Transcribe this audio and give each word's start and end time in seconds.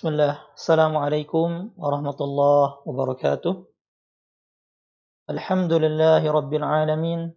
بسم 0.00 0.16
الله. 0.16 0.56
السلام 0.56 0.96
عليكم 0.96 1.76
ورحمة 1.76 2.18
الله 2.24 2.66
وبركاته. 2.88 3.52
الحمد 5.28 5.72
لله 5.76 6.24
رب 6.24 6.52
العالمين 6.56 7.36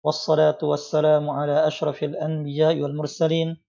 والصلاة 0.00 0.56
والسلام 0.56 1.28
على 1.28 1.68
أشرف 1.68 2.00
الأنبياء 2.08 2.80
والمرسلين 2.80 3.60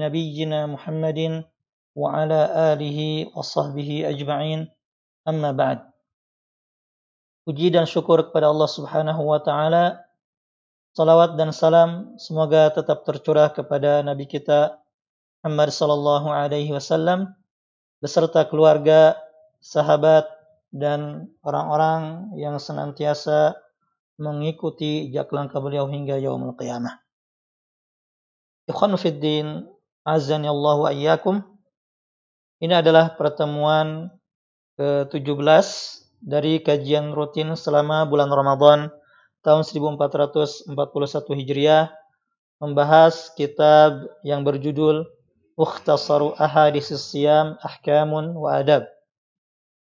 نبينا 0.00 0.60
محمد 0.64 1.44
وعلى 1.92 2.40
آله 2.72 2.98
وصحبه 3.36 4.08
أجمعين. 4.16 4.72
أما 5.28 5.52
بعد 5.52 5.78
syukur 7.84 8.32
kepada 8.32 8.48
Allah 8.48 8.70
Subhanahu 8.72 9.28
wa 9.28 9.44
taala. 9.44 10.08
Salawat 10.96 11.36
dan 11.36 11.52
salam 11.52 12.16
semoga 12.16 12.72
tetap 12.72 13.04
tercurah 13.04 13.52
kepada 13.52 14.00
nabi 14.00 14.24
kita 14.24 14.80
Muhammad 15.44 15.68
sallallahu 15.68 16.32
alaihi 16.32 16.72
wasallam. 16.72 17.36
Beserta 18.04 18.44
keluarga, 18.44 19.16
sahabat 19.64 20.28
dan 20.68 21.32
orang-orang 21.40 22.36
yang 22.36 22.60
senantiasa 22.60 23.56
mengikuti 24.20 25.08
jejak 25.08 25.32
langkah 25.32 25.64
beliau 25.64 25.88
hingga 25.88 26.20
yaumul 26.20 26.52
qiyamah. 26.52 27.00
Ikhwan 28.68 28.92
fiddin, 29.00 29.64
azani 30.04 30.52
Allah 30.52 30.76
wa 30.76 30.90
iyyakum. 30.92 31.40
Ini 32.60 32.84
adalah 32.84 33.16
pertemuan 33.16 34.12
ke-17 34.76 35.66
dari 36.20 36.60
kajian 36.60 37.16
rutin 37.16 37.56
selama 37.56 38.04
bulan 38.04 38.28
Ramadan 38.28 38.92
tahun 39.40 39.64
1441 39.64 40.72
Hijriah 41.40 41.88
membahas 42.60 43.32
kitab 43.32 44.08
yang 44.24 44.44
berjudul 44.44 45.04
Mukhtasaru 45.54 46.34
Ahadis 46.36 46.90
Siyam 46.90 47.54
Ahkamun 47.62 48.34
wa 48.34 48.58
Adab 48.58 48.90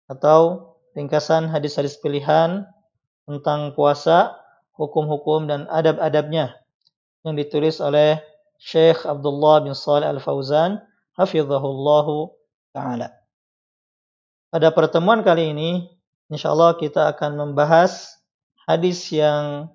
atau 0.09 0.73
ringkasan 0.97 1.51
hadis-hadis 1.51 1.99
pilihan 1.99 2.65
tentang 3.29 3.77
puasa, 3.77 4.39
hukum-hukum 4.73 5.45
dan 5.45 5.69
adab-adabnya 5.69 6.57
yang 7.21 7.35
ditulis 7.37 7.77
oleh 7.83 8.17
Syekh 8.57 9.05
Abdullah 9.05 9.61
bin 9.61 9.75
Salih 9.75 10.09
Al-Fauzan 10.09 10.81
hafizahullahu 11.19 12.31
taala. 12.71 13.13
Pada 14.49 14.73
pertemuan 14.73 15.21
kali 15.21 15.53
ini 15.53 15.99
Insyaallah 16.29 16.77
kita 16.77 17.09
akan 17.09 17.41
membahas 17.41 18.21
hadis 18.69 19.09
yang 19.09 19.65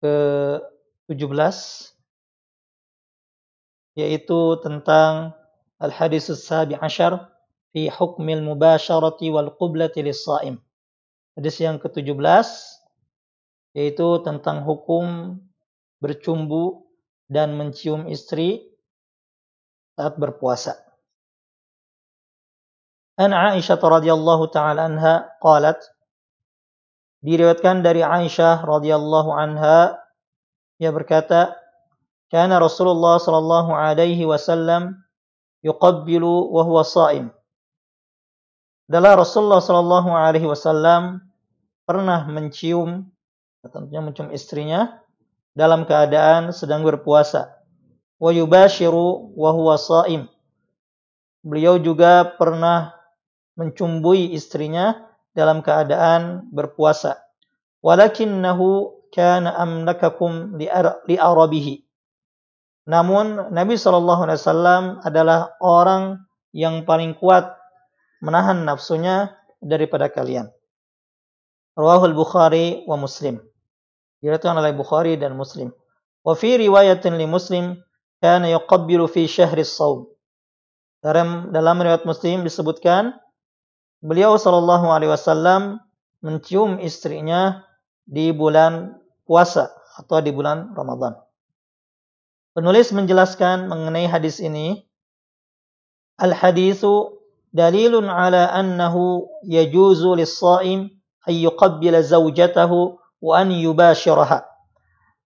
ke-17 0.00 1.56
yaitu 3.94 4.58
tentang 4.62 5.34
al-hadis 5.78 6.30
as-sabi 6.30 6.74
ashar 6.78 7.30
fi 7.74 7.90
hukmil 7.90 8.42
mubasharati 8.42 9.30
wal 9.30 9.54
qiblati 9.54 10.02
lis-shaim. 10.02 10.58
Hadis 11.34 11.58
yang 11.58 11.82
ke-17 11.82 12.46
yaitu 13.74 14.08
tentang 14.22 14.62
hukum 14.62 15.38
bercumbu 15.98 16.86
dan 17.26 17.58
mencium 17.58 18.06
istri 18.06 18.70
saat 19.98 20.14
berpuasa. 20.18 20.78
An 23.14 23.30
Aisyah 23.30 23.78
radhiyallahu 23.78 24.50
taala 24.50 24.90
anha 24.90 25.30
qalat 25.38 25.78
diriwayatkan 27.22 27.86
dari 27.86 28.02
Aisyah 28.02 28.66
radhiyallahu 28.66 29.30
anha 29.30 30.02
ia 30.82 30.90
berkata 30.90 31.54
kana 32.34 32.58
Rasulullah 32.58 33.22
sallallahu 33.22 33.70
alaihi 33.70 34.26
wasallam 34.26 34.98
yuqabbilu 35.62 36.50
wa 36.50 36.66
huwa 36.66 36.82
shaim 36.82 37.30
adalah 38.90 39.22
Rasulullah 39.22 39.62
sallallahu 39.62 40.10
alaihi 40.10 40.50
wasallam 40.50 41.22
pernah 41.86 42.26
mencium 42.26 43.06
tentunya 43.62 44.02
mencium 44.02 44.34
istrinya 44.34 44.98
dalam 45.54 45.86
keadaan 45.86 46.50
sedang 46.50 46.82
berpuasa 46.82 47.54
wa 48.18 48.34
yubashiru 48.34 49.30
wa 49.38 49.54
huwa 49.54 49.78
shaim 49.78 50.26
beliau 51.46 51.78
juga 51.78 52.34
pernah 52.34 52.98
mencumbui 53.54 54.34
istrinya 54.34 54.98
dalam 55.34 55.60
keadaan 55.60 56.48
berpuasa. 56.50 57.18
Walakinnahu 57.84 58.96
kana 59.12 59.54
amlakakum 59.58 60.56
li 60.56 60.66
arabihi. 61.18 61.84
Namun 62.84 63.48
Nabi 63.48 63.80
Shallallahu 63.80 64.28
Alaihi 64.28 64.40
Wasallam 64.44 64.84
adalah 65.00 65.56
orang 65.64 66.20
yang 66.52 66.84
paling 66.84 67.16
kuat 67.16 67.56
menahan 68.20 68.64
nafsunya 68.68 69.32
daripada 69.64 70.12
kalian. 70.12 70.52
Rawahul 71.74 72.12
Bukhari 72.12 72.84
wa 72.84 73.00
Muslim. 73.00 73.40
Diriwayatkan 74.20 74.54
oleh 74.60 74.72
Bukhari 74.76 75.16
dan 75.16 75.34
Muslim. 75.34 75.72
Wa 76.22 76.36
fi 76.36 76.60
riwayatin 76.60 77.16
li 77.16 77.24
Muslim 77.24 77.80
kana 78.20 78.52
yuqabbilu 78.52 79.08
fi 79.08 79.24
syahri 79.26 79.64
shaum. 79.64 80.08
Dalam 81.00 81.52
dalam 81.52 81.76
riwayat 81.80 82.04
Muslim 82.08 82.44
disebutkan 82.44 83.16
beliau 84.04 84.36
Shallallahu 84.36 84.92
Alaihi 84.92 85.12
Wasallam 85.12 85.80
mencium 86.24 86.80
istrinya 86.80 87.64
di 88.04 88.32
bulan 88.32 88.96
puasa 89.24 89.72
atau 89.96 90.20
di 90.20 90.32
bulan 90.32 90.72
Ramadan. 90.76 91.23
Penulis 92.54 92.94
menjelaskan 92.94 93.66
mengenai 93.66 94.06
hadis 94.06 94.38
ini, 94.38 94.86
al 96.22 96.30
hadisu 96.30 97.18
dalilun 97.50 98.06
ala 98.06 98.54
annahu 98.54 99.26
yajuzu 99.42 100.14
lis-shaim 100.14 100.94
ay 101.26 101.42
yuqabbila 101.42 101.98
zawjatahu 101.98 102.94
wa 102.98 103.32
an 103.34 103.50
yubashiraha. 103.50 104.46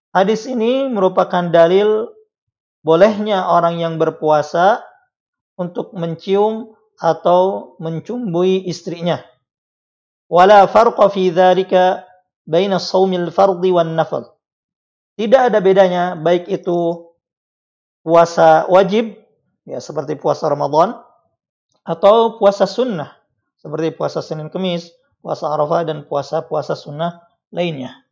Hadis 0.09 0.49
ini 0.49 0.89
merupakan 0.89 1.53
dalil 1.53 2.09
bolehnya 2.81 3.45
orang 3.45 3.77
yang 3.77 4.01
berpuasa 4.01 4.81
untuk 5.53 5.93
mencium 5.93 6.73
atau 6.97 7.77
mencumbui 7.77 8.65
istrinya. 8.65 9.21
Wala 10.25 10.65
farqa 10.65 11.13
fi 11.13 11.29
dzalika 11.29 12.09
baina 12.49 12.81
shaumil 12.81 13.29
fardhi 13.29 13.69
wan 13.69 13.93
nafl. 13.93 14.33
Tidak 15.13 15.53
ada 15.53 15.61
bedanya 15.61 16.17
baik 16.17 16.49
itu 16.49 17.08
puasa 18.01 18.65
wajib 18.71 19.17
ya 19.67 19.83
seperti 19.83 20.15
puasa 20.15 20.47
Ramadan 20.49 20.97
atau 21.83 22.39
puasa 22.39 22.69
sunnah 22.69 23.19
seperti 23.59 23.91
puasa 23.91 24.23
Senin 24.23 24.47
Kemis, 24.47 24.95
puasa 25.19 25.51
Arafah 25.51 25.83
dan 25.83 26.07
puasa-puasa 26.07 26.79
sunnah 26.79 27.27
lainnya. 27.51 28.07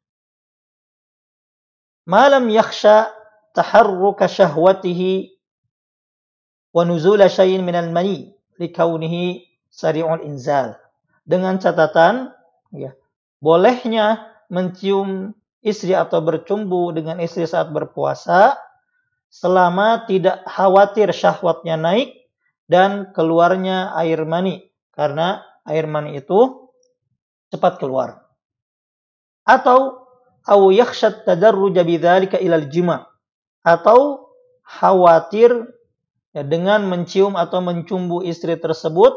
Malam 2.07 2.51
yakhsha 2.51 3.11
taharruka 3.55 4.27
syahwatihi 4.27 5.35
wa 6.75 6.83
nuzula 6.83 7.31
syai'in 7.31 7.63
minal 7.63 7.87
mani 7.91 8.35
likaunihi 8.59 9.47
sari'ul 9.71 10.23
inzal. 10.27 10.75
Dengan 11.27 11.59
catatan 11.59 12.31
ya, 12.71 12.95
bolehnya 13.43 14.31
mencium 14.47 15.35
istri 15.59 15.91
atau 15.91 16.23
bercumbu 16.23 16.95
dengan 16.95 17.19
istri 17.19 17.43
saat 17.43 17.71
berpuasa 17.71 18.55
selama 19.27 20.07
tidak 20.07 20.43
khawatir 20.47 21.11
syahwatnya 21.11 21.75
naik 21.75 22.15
dan 22.67 23.11
keluarnya 23.15 23.95
air 23.95 24.23
mani 24.27 24.71
karena 24.95 25.43
air 25.67 25.85
mani 25.87 26.19
itu 26.19 26.71
cepat 27.51 27.79
keluar. 27.79 28.23
Atau 29.47 30.07
au 30.47 30.71
yakhshat 30.71 31.23
tadarruja 31.23 31.83
bidzalika 31.83 32.39
ilal 32.39 32.67
jima 32.67 33.07
atau 33.63 34.31
khawatir 34.63 35.51
ya, 36.35 36.43
dengan 36.43 36.87
mencium 36.87 37.35
atau 37.39 37.63
mencumbu 37.63 38.23
istri 38.23 38.59
tersebut 38.59 39.15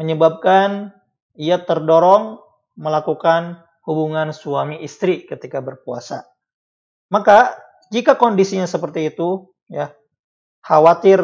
menyebabkan 0.00 0.92
ia 1.36 1.60
terdorong 1.60 2.40
melakukan 2.78 3.64
hubungan 3.84 4.30
suami 4.36 4.80
istri 4.84 5.24
ketika 5.24 5.64
berpuasa. 5.64 6.28
Maka 7.08 7.56
jika 7.88 8.16
kondisinya 8.16 8.68
seperti 8.68 9.12
itu, 9.12 9.48
ya 9.68 9.92
khawatir 10.64 11.20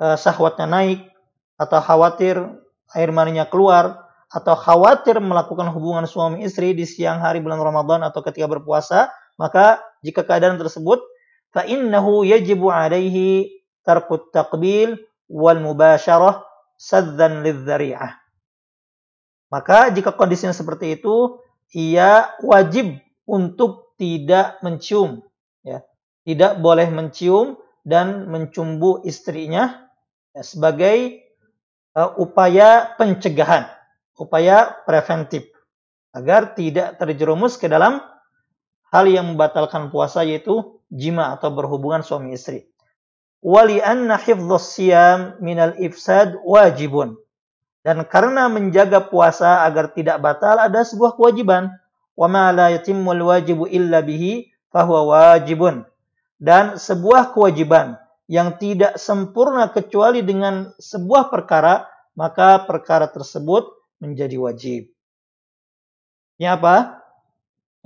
eh, 0.00 0.16
sahwatnya 0.16 0.68
naik 0.68 1.00
atau 1.56 1.78
khawatir 1.80 2.36
air 2.92 3.10
maninya 3.12 3.48
keluar 3.48 4.02
atau 4.32 4.56
khawatir 4.56 5.20
melakukan 5.20 5.68
hubungan 5.72 6.08
suami 6.08 6.44
istri 6.44 6.72
di 6.72 6.88
siang 6.88 7.20
hari 7.20 7.44
bulan 7.44 7.60
Ramadan 7.60 8.00
atau 8.00 8.24
ketika 8.24 8.48
berpuasa, 8.48 9.12
maka 9.36 9.84
jika 10.00 10.24
keadaan 10.24 10.56
tersebut 10.56 11.04
fa 11.52 11.68
innahu 11.68 12.24
yajibu 12.24 12.72
alaihi 12.72 13.60
tarkut 13.84 14.32
taqbil 14.32 14.96
wal 15.28 15.60
mubasyarah 15.60 16.40
sadzan 16.80 17.44
lidzari'ah. 17.44 18.18
Maka 19.52 19.92
jika 19.92 20.16
kondisinya 20.16 20.56
seperti 20.56 20.96
itu, 20.96 21.36
ia 21.76 22.32
wajib 22.40 22.96
untuk 23.28 23.92
tidak 24.00 24.56
mencium. 24.64 25.20
Tidak 26.22 26.62
boleh 26.62 26.86
mencium 26.90 27.58
dan 27.82 28.30
mencumbu 28.30 29.02
istrinya 29.02 29.90
ya, 30.30 30.42
sebagai 30.46 31.26
uh, 31.98 32.14
upaya 32.18 32.94
pencegahan, 32.94 33.66
upaya 34.14 34.70
preventif 34.86 35.50
agar 36.14 36.54
tidak 36.54 37.00
terjerumus 37.00 37.58
ke 37.58 37.66
dalam 37.66 37.98
hal 38.92 39.04
yang 39.08 39.34
membatalkan 39.34 39.88
puasa 39.88 40.22
yaitu 40.22 40.78
jima 40.92 41.32
atau 41.34 41.50
berhubungan 41.50 42.04
suami 42.04 42.36
istri. 42.36 42.68
Wali 43.42 43.82
anna 43.82 44.20
siyam 44.60 45.34
minal 45.42 45.74
ifsad 45.80 46.38
wajibun. 46.46 47.18
Dan 47.82 48.06
karena 48.06 48.46
menjaga 48.46 49.02
puasa 49.10 49.66
agar 49.66 49.90
tidak 49.90 50.22
batal 50.22 50.62
ada 50.62 50.86
sebuah 50.86 51.18
kewajiban. 51.18 51.74
Wa 52.14 52.30
ma 52.30 52.54
la 52.54 52.70
wajibu 52.70 53.66
illa 53.66 53.98
bihi 53.98 54.54
fahuwa 54.70 55.02
wajibun. 55.10 55.82
Dan 56.42 56.74
sebuah 56.74 57.30
kewajiban 57.30 58.02
yang 58.26 58.58
tidak 58.58 58.98
sempurna 58.98 59.70
kecuali 59.70 60.26
dengan 60.26 60.74
sebuah 60.74 61.30
perkara, 61.30 61.86
maka 62.18 62.66
perkara 62.66 63.06
tersebut 63.06 63.70
menjadi 64.02 64.42
wajib. 64.42 64.82
Ini 66.42 66.50
apa? 66.50 66.98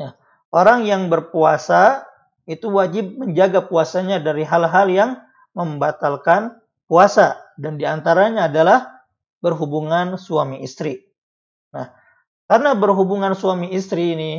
Ya. 0.01 0.17
Orang 0.49 0.89
yang 0.89 1.13
berpuasa 1.13 2.09
itu 2.49 2.73
wajib 2.73 3.21
menjaga 3.21 3.61
puasanya 3.61 4.25
dari 4.25 4.49
hal-hal 4.49 4.89
yang 4.89 5.11
membatalkan 5.53 6.57
puasa 6.89 7.37
dan 7.61 7.77
di 7.77 7.85
antaranya 7.85 8.49
adalah 8.49 9.05
berhubungan 9.43 10.17
suami 10.17 10.63
istri. 10.65 11.05
Nah, 11.75 11.93
karena 12.47 12.73
berhubungan 12.79 13.35
suami 13.35 13.75
istri 13.75 14.15
ini 14.15 14.33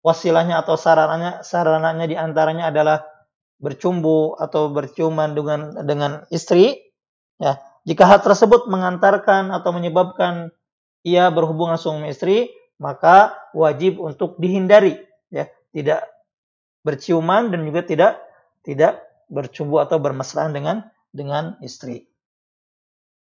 wasilahnya 0.00 0.62
atau 0.62 0.78
sarananya 0.78 1.44
sarananya 1.44 2.06
di 2.08 2.16
antaranya 2.16 2.72
adalah 2.72 3.09
bercumbu 3.60 4.40
atau 4.40 4.72
berciuman 4.72 5.36
dengan 5.36 5.60
dengan 5.84 6.12
istri, 6.32 6.80
ya 7.36 7.60
jika 7.84 8.08
hal 8.08 8.20
tersebut 8.24 8.66
mengantarkan 8.66 9.52
atau 9.52 9.70
menyebabkan 9.76 10.52
ia 11.04 11.28
berhubungan 11.32 11.76
suami 11.76 12.12
istri, 12.12 12.52
maka 12.80 13.36
wajib 13.52 14.00
untuk 14.00 14.40
dihindari, 14.40 14.96
ya 15.28 15.48
tidak 15.72 16.08
berciuman 16.84 17.52
dan 17.52 17.64
juga 17.68 17.84
tidak 17.84 18.12
tidak 18.64 19.04
bercumbu 19.28 19.80
atau 19.80 20.00
bermesraan 20.00 20.56
dengan 20.56 20.88
dengan 21.12 21.60
istri. 21.60 22.08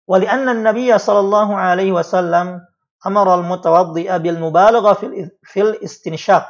Wali 0.09 0.27
anna 0.27 0.57
Nabi 0.57 0.91
sallallahu 0.91 1.55
alaihi 1.55 1.95
wasallam 1.95 2.61
amara 3.07 3.39
al-mutawaddi'a 3.39 4.19
bil 4.19 4.39
mubalagha 4.41 4.99
fil 4.99 5.31
fil 5.47 5.79
istinshaq 5.79 6.49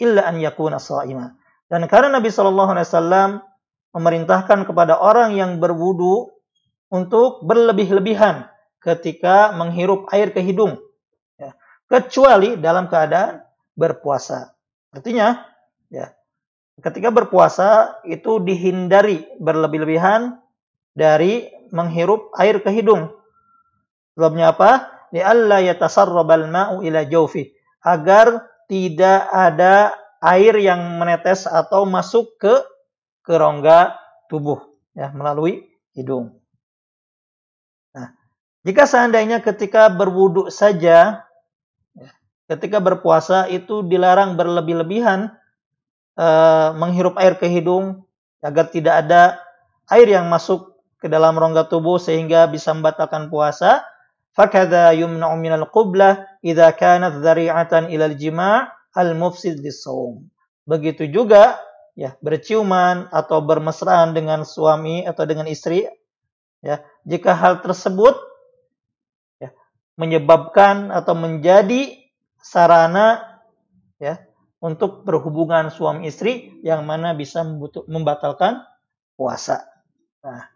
illa 0.00 0.28
an 0.28 0.36
yakuna 0.40 0.76
sha'ima. 0.76 1.32
Dan 1.68 1.88
karena 1.88 2.20
Nabi 2.20 2.28
sallallahu 2.28 2.70
alaihi 2.76 2.86
wasallam 2.86 3.30
memerintahkan 3.94 4.68
kepada 4.68 4.98
orang 4.98 5.38
yang 5.38 5.62
berwudu 5.62 6.34
untuk 6.90 7.42
berlebih-lebihan 7.46 8.50
ketika 8.82 9.56
menghirup 9.56 10.10
air 10.12 10.28
ke 10.34 10.44
hidung 10.44 10.76
ya, 11.40 11.56
kecuali 11.88 12.60
dalam 12.60 12.90
keadaan 12.90 13.40
berpuasa. 13.74 14.52
Artinya 14.92 15.40
ya 15.88 16.12
ketika 16.82 17.08
berpuasa 17.14 18.02
itu 18.04 18.42
dihindari 18.42 19.24
berlebih-lebihan 19.40 20.38
dari 20.94 21.48
menghirup 21.74 22.30
air 22.38 22.62
ke 22.62 22.70
hidung. 22.70 23.10
Sebabnya 24.14 24.54
apa? 24.54 24.70
Li'alla 25.10 25.58
yatasarrabal 25.62 26.46
ma'u 26.46 26.82
ila 26.86 27.02
jawfi. 27.02 27.50
Agar 27.82 28.46
tidak 28.70 29.26
ada 29.30 30.03
air 30.24 30.56
yang 30.56 30.96
menetes 30.96 31.44
atau 31.44 31.84
masuk 31.84 32.40
ke 32.40 32.54
kerongga 33.20 34.00
tubuh 34.32 34.60
ya 34.96 35.12
melalui 35.12 35.68
hidung. 35.92 36.40
Nah, 37.92 38.16
jika 38.64 38.88
seandainya 38.88 39.44
ketika 39.44 39.92
berwuduk 39.92 40.48
saja 40.48 41.28
ya, 41.92 42.10
ketika 42.48 42.80
berpuasa 42.80 43.52
itu 43.52 43.84
dilarang 43.84 44.40
berlebih-lebihan 44.40 45.28
uh, 46.16 46.72
menghirup 46.72 47.20
air 47.20 47.36
ke 47.36 47.46
hidung 47.46 48.08
agar 48.40 48.72
tidak 48.72 49.04
ada 49.04 49.40
air 49.92 50.08
yang 50.08 50.28
masuk 50.32 50.74
ke 51.00 51.06
dalam 51.06 51.36
rongga 51.36 51.68
tubuh 51.68 52.00
sehingga 52.00 52.48
bisa 52.48 52.72
membatalkan 52.72 53.28
puasa. 53.28 53.84
Fakadha 54.34 54.90
yumna'u 54.90 55.38
minal 55.38 55.70
qublah 55.70 56.26
idza 56.42 56.74
kanat 56.74 57.22
dhari'atan 57.22 57.86
ilal 57.86 58.18
jima' 58.18 58.73
al-mufsid 58.94 59.60
lisawm. 59.60 60.24
Begitu 60.64 61.10
juga 61.10 61.60
ya 61.94 62.16
berciuman 62.22 63.10
atau 63.10 63.42
bermesraan 63.42 64.14
dengan 64.16 64.42
suami 64.42 65.06
atau 65.06 65.22
dengan 65.28 65.46
istri 65.46 65.86
ya 66.58 66.82
jika 67.06 67.36
hal 67.38 67.62
tersebut 67.62 68.18
ya 69.38 69.54
menyebabkan 69.94 70.90
atau 70.90 71.14
menjadi 71.14 71.94
sarana 72.42 73.38
ya 74.02 74.18
untuk 74.58 75.04
berhubungan 75.04 75.68
suami 75.68 76.08
istri 76.08 76.56
yang 76.64 76.88
mana 76.88 77.12
bisa 77.12 77.44
membatalkan 77.84 78.64
puasa. 79.14 79.60
Nah, 80.24 80.48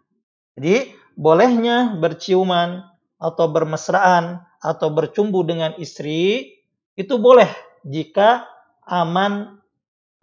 jadi 0.57 0.91
bolehnya 1.13 1.93
berciuman 2.01 2.89
atau 3.21 3.45
bermesraan 3.53 4.41
atau 4.59 4.89
bercumbu 4.89 5.45
dengan 5.45 5.77
istri 5.77 6.57
itu 6.97 7.15
boleh 7.21 7.47
jika 7.84 8.48
aman 8.84 9.60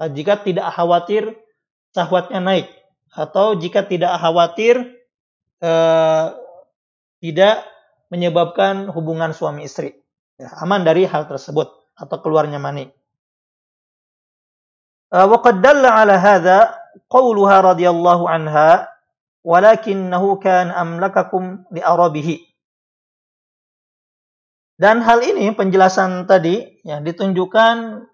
eh, 0.02 0.10
jika 0.12 0.42
tidak 0.42 0.72
khawatir 0.74 1.36
syahwatnya 1.94 2.40
naik 2.40 2.68
atau 3.12 3.60
jika 3.60 3.86
tidak 3.86 4.16
khawatir 4.18 5.00
eh, 5.60 6.26
tidak 7.22 7.56
menyebabkan 8.12 8.92
hubungan 8.92 9.32
suami 9.32 9.64
istri. 9.64 9.96
Ya, 10.36 10.52
aman 10.60 10.84
dari 10.84 11.06
hal 11.06 11.30
tersebut 11.30 11.70
atau 11.96 12.18
keluarnya 12.20 12.58
mani. 12.60 12.92
وقد 15.12 15.60
دل 15.60 15.84
على 15.84 16.16
هذا 16.16 16.58
قولها 17.12 17.62
رضي 17.62 17.84
الله 17.90 18.20
عنها 18.30 18.70
ولكنه 19.44 20.24
كان 20.40 20.68
أملككم 20.72 21.44
لأربه 21.72 22.30
dan 24.77 25.01
hal 25.01 25.25
ini 25.25 25.57
penjelasan 25.57 26.29
tadi 26.29 26.85
ya 26.85 27.01
ditunjukkan 27.01 28.05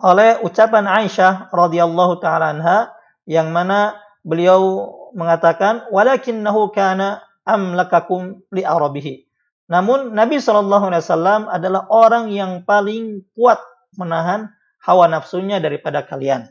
oleh 0.00 0.40
ucapan 0.44 0.84
Aisyah 0.88 1.52
radhiyallahu 1.52 2.20
taala 2.20 2.56
anha 2.56 2.92
yang 3.24 3.52
mana 3.52 3.96
beliau 4.24 4.92
mengatakan 5.16 5.88
walakinnahu 5.88 6.72
kana 6.72 7.24
amlakakum 7.44 8.44
li 8.52 8.64
arabihi. 8.64 9.26
Namun 9.70 10.12
Nabi 10.18 10.42
Shallallahu 10.42 10.90
alaihi 10.90 11.04
wasallam 11.06 11.42
adalah 11.46 11.86
orang 11.88 12.34
yang 12.34 12.66
paling 12.66 13.22
kuat 13.38 13.62
menahan 13.94 14.50
hawa 14.82 15.06
nafsunya 15.06 15.62
daripada 15.62 16.02
kalian. 16.02 16.50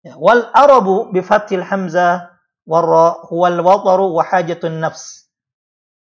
Ya, 0.00 0.16
wal 0.16 0.48
arabu 0.52 1.12
bi 1.12 1.20
fathil 1.20 1.64
hamzah 1.64 2.34
warra 2.64 3.24
huwal 3.28 3.60
wataru 3.60 4.16
wa 4.16 4.24
hajatun 4.24 4.80
nafs. 4.80 5.28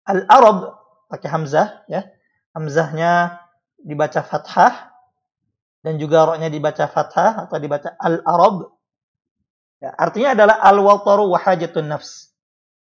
Al 0.07 0.23
arab 0.27 0.75
pakai 1.11 1.29
hamzah 1.31 1.83
ya. 1.91 2.07
Hamzahnya 2.53 3.41
dibaca 3.81 4.21
fathah 4.21 4.93
dan 5.83 5.99
juga 5.99 6.23
roknya 6.23 6.47
dibaca 6.47 6.87
fathah 6.87 7.45
atau 7.45 7.57
dibaca 7.59 7.91
al 7.99 8.23
arab. 8.23 8.71
Ya, 9.83 9.91
artinya 9.99 10.31
adalah 10.31 10.57
al 10.63 10.79
wataru 10.79 11.27
wa 11.33 11.39
hajatun 11.41 11.91
nafs. 11.91 12.31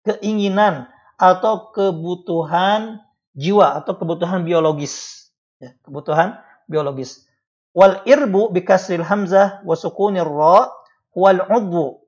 Keinginan 0.07 0.87
atau 1.19 1.75
kebutuhan 1.75 3.03
jiwa 3.35 3.83
atau 3.83 3.99
kebutuhan 3.99 4.47
biologis. 4.47 5.27
Ya, 5.59 5.75
kebutuhan 5.83 6.39
biologis. 6.71 7.27
Wal 7.75 8.07
irbu 8.07 8.55
bikasril 8.55 9.03
hamzah 9.03 9.65
wa 9.67 9.75
sukunir 9.75 10.29
ra 10.29 10.71
wal 11.19 11.43
udwu 11.51 11.99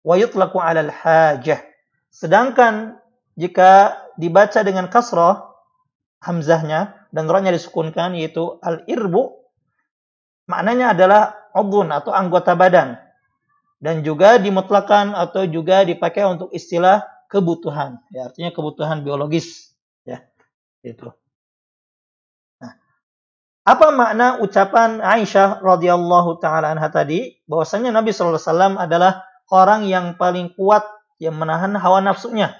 wa 0.00 0.14
yutlaqu 0.16 0.56
'ala 0.56 0.88
al 0.88 0.92
hajah. 0.92 1.60
Sedangkan 2.08 2.96
jika 3.36 3.98
dibaca 4.16 4.64
dengan 4.64 4.88
kasrah 4.88 5.53
hamzahnya 6.24 7.04
dan 7.12 7.28
ra-nya 7.28 7.52
disukunkan 7.52 8.16
yaitu 8.16 8.56
al 8.64 8.82
irbu 8.88 9.44
maknanya 10.48 10.96
adalah 10.96 11.22
udhun 11.52 11.92
atau 11.92 12.10
anggota 12.10 12.56
badan. 12.56 12.96
Dan 13.84 14.00
juga 14.00 14.40
dimutlakan 14.40 15.12
atau 15.12 15.44
juga 15.44 15.84
dipakai 15.84 16.24
untuk 16.24 16.48
istilah 16.56 17.04
kebutuhan. 17.28 18.00
Ya 18.08 18.32
artinya 18.32 18.48
kebutuhan 18.48 19.04
biologis. 19.04 19.76
Ya 20.08 20.24
itu. 20.80 21.12
Apa 23.64 23.96
makna 23.96 24.44
ucapan 24.44 25.00
Aisyah 25.00 25.64
radhiyallahu 25.64 26.36
taala 26.36 26.76
anha 26.76 26.88
tadi? 26.92 27.40
Bahwasanya 27.48 27.92
Nabi 27.92 28.12
wasallam 28.12 28.76
adalah 28.76 29.24
orang 29.48 29.88
yang 29.88 30.20
paling 30.20 30.52
kuat 30.52 30.84
yang 31.16 31.36
menahan 31.36 31.72
hawa 31.76 32.04
nafsunya. 32.04 32.52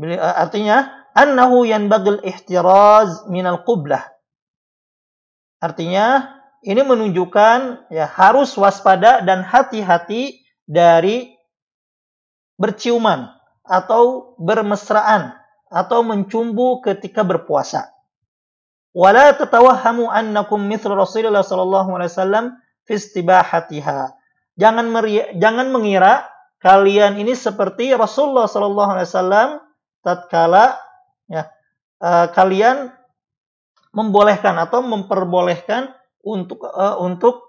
Eh, 0.00 0.16
artinya 0.16 0.88
annahu 1.12 1.68
yanbagil 1.68 2.24
ihtiraz 2.24 3.28
minal 3.28 3.60
qublah. 3.68 4.08
Artinya 5.60 6.32
ini 6.64 6.80
menunjukkan 6.80 7.90
ya 7.92 8.08
harus 8.08 8.56
waspada 8.56 9.20
dan 9.20 9.44
hati-hati 9.44 10.42
dari 10.64 11.36
berciuman 12.56 13.28
atau 13.66 14.34
bermesraan 14.40 15.36
atau 15.68 16.00
mencumbu 16.02 16.80
ketika 16.80 17.22
berpuasa. 17.22 17.92
Wala 18.92 19.32
tatawahhamu 19.32 20.08
annakum 20.08 20.60
mithlu 20.60 20.92
Rasulullah 20.92 21.44
sallallahu 21.44 21.96
alaihi 21.96 22.12
wasallam 22.12 22.44
fi 22.84 23.00
istibahatiha. 23.00 24.12
Jangan 24.60 24.92
jangan 25.40 25.72
mengira 25.72 26.28
kalian 26.60 27.16
ini 27.16 27.32
seperti 27.32 27.96
Rasulullah 27.96 28.44
sallallahu 28.44 28.90
alaihi 28.92 29.08
wasallam 29.08 29.48
tatkala 30.02 30.78
ya 31.30 31.48
uh, 32.02 32.26
kalian 32.34 32.90
membolehkan 33.94 34.58
atau 34.58 34.82
memperbolehkan 34.82 35.94
untuk 36.26 36.66
uh, 36.66 36.98
untuk 36.98 37.46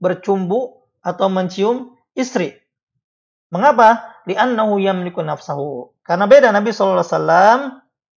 bercumbu 0.00 0.84
atau 1.00 1.26
mencium 1.32 1.96
istri. 2.16 2.56
Mengapa? 3.48 4.16
Li'annahu 4.24 4.80
yamliku 4.80 5.20
nafsahu. 5.20 5.92
Karena 6.00 6.24
beda 6.24 6.48
Nabi 6.50 6.72
SAW 6.72 7.04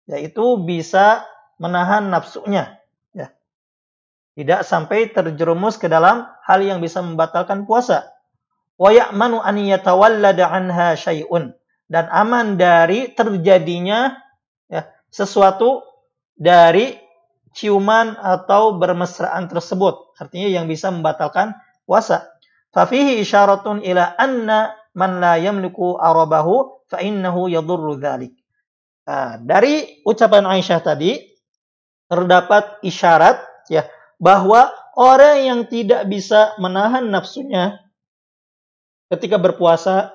yaitu 0.06 0.44
bisa 0.62 1.26
menahan 1.58 2.08
nafsunya. 2.08 2.78
Ya. 3.10 3.34
Tidak 4.38 4.62
sampai 4.62 5.10
terjerumus 5.10 5.76
ke 5.76 5.90
dalam 5.90 6.30
hal 6.46 6.62
yang 6.62 6.78
bisa 6.78 7.02
membatalkan 7.02 7.66
puasa. 7.66 8.14
Wa 8.78 8.94
ya'manu 8.94 9.42
an 9.42 9.56
yatawallada 9.58 10.46
anha 10.46 10.94
syai'un. 10.94 11.52
Dan 11.86 12.10
aman 12.10 12.58
dari 12.58 13.14
terjadinya 13.14 14.10
ya, 14.66 14.90
sesuatu 15.10 15.86
dari 16.34 16.98
ciuman 17.56 18.18
atau 18.18 18.76
bermesraan 18.76 19.48
tersebut. 19.48 20.18
Artinya 20.18 20.50
yang 20.50 20.66
bisa 20.68 20.92
membatalkan 20.92 21.56
puasa. 21.88 22.28
Fafihi 22.74 23.22
isyaratun 23.24 23.80
ila 23.80 24.12
anna 24.18 24.76
man 24.92 25.22
la 25.22 25.40
yamliku 25.40 25.96
arabahu 25.96 26.84
fa 26.90 27.00
innahu 27.00 27.48
yadurru 27.48 27.96
dzalik. 27.96 28.36
Nah, 29.06 29.38
dari 29.38 30.02
ucapan 30.02 30.44
Aisyah 30.44 30.80
tadi 30.82 31.14
terdapat 32.10 32.82
isyarat 32.82 33.38
ya 33.70 33.86
bahwa 34.18 34.68
orang 34.98 35.36
yang 35.46 35.60
tidak 35.70 36.04
bisa 36.10 36.58
menahan 36.58 37.06
nafsunya 37.06 37.78
ketika 39.12 39.38
berpuasa 39.38 40.10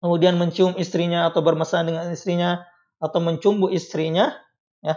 kemudian 0.00 0.40
mencium 0.40 0.74
istrinya 0.80 1.28
atau 1.28 1.44
bermesra 1.44 1.84
dengan 1.84 2.08
istrinya 2.10 2.64
atau 3.00 3.20
mencumbu 3.20 3.68
istrinya 3.72 4.34
ya. 4.80 4.96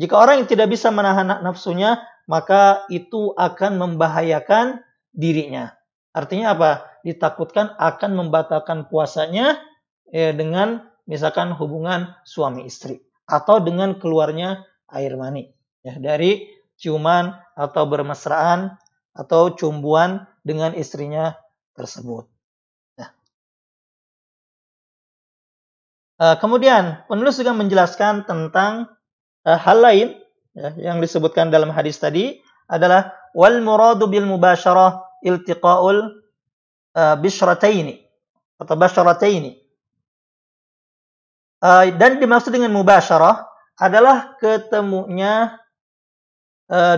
Jika 0.00 0.14
orang 0.16 0.44
yang 0.44 0.48
tidak 0.48 0.68
bisa 0.72 0.88
menahan 0.88 1.40
nafsunya 1.44 2.00
maka 2.28 2.84
itu 2.92 3.32
akan 3.36 3.80
membahayakan 3.80 4.84
dirinya. 5.16 5.72
Artinya 6.12 6.52
apa? 6.52 6.70
Ditakutkan 7.04 7.72
akan 7.80 8.10
membatalkan 8.18 8.92
puasanya 8.92 9.56
ya, 10.12 10.36
dengan 10.36 10.84
misalkan 11.08 11.56
hubungan 11.56 12.12
suami 12.28 12.68
istri 12.68 13.00
atau 13.24 13.64
dengan 13.64 13.96
keluarnya 13.96 14.64
air 14.92 15.16
mani 15.16 15.48
ya. 15.80 15.96
Dari 15.96 16.48
ciuman 16.78 17.32
atau 17.56 17.84
bermesraan 17.88 18.76
atau 19.16 19.56
cumbuan 19.56 20.28
dengan 20.44 20.76
istrinya 20.76 21.34
tersebut. 21.74 22.37
Kemudian 26.18 27.06
penulis 27.06 27.38
juga 27.38 27.54
menjelaskan 27.54 28.26
tentang 28.26 28.90
uh, 29.46 29.58
hal 29.58 29.78
lain 29.78 30.08
ya, 30.50 30.74
yang 30.90 30.98
disebutkan 30.98 31.54
dalam 31.54 31.70
hadis 31.70 31.94
tadi 32.02 32.42
adalah 32.66 33.14
wal 33.38 33.62
muradu 33.62 34.10
bil 34.10 34.26
mubasyarah 34.26 35.22
iltiqaul 35.22 36.18
uh, 36.98 37.16
bishrataini 37.22 38.02
atau 38.58 38.74
basyarataini. 38.74 39.62
Dan 41.98 42.22
dimaksud 42.22 42.54
dengan 42.54 42.70
mubasyarah 42.70 43.42
adalah 43.82 44.38
ketemunya 44.38 45.58